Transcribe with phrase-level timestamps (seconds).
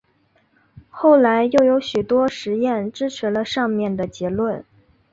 [0.89, 4.65] 后来又有许多实验支持了上面的结论。